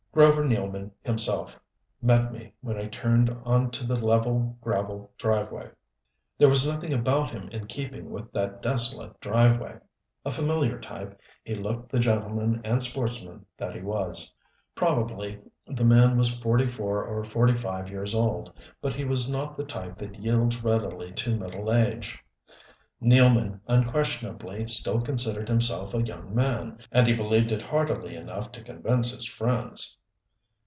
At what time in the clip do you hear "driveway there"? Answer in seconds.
5.17-6.49